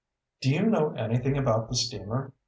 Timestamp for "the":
1.69-1.75